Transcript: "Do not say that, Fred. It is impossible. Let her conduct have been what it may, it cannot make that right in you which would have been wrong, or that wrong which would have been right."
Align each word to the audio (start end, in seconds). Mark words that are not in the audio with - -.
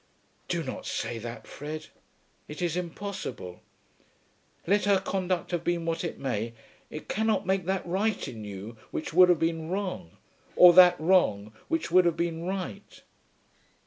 "Do 0.47 0.63
not 0.63 0.87
say 0.87 1.19
that, 1.19 1.45
Fred. 1.45 1.89
It 2.47 2.59
is 2.59 2.75
impossible. 2.75 3.61
Let 4.65 4.85
her 4.85 4.99
conduct 4.99 5.51
have 5.51 5.63
been 5.63 5.85
what 5.85 6.03
it 6.03 6.17
may, 6.17 6.53
it 6.89 7.07
cannot 7.07 7.45
make 7.45 7.65
that 7.65 7.85
right 7.85 8.27
in 8.27 8.43
you 8.43 8.77
which 8.89 9.13
would 9.13 9.29
have 9.29 9.37
been 9.37 9.69
wrong, 9.69 10.17
or 10.55 10.73
that 10.73 10.99
wrong 10.99 11.53
which 11.67 11.91
would 11.91 12.05
have 12.05 12.17
been 12.17 12.45
right." 12.47 13.03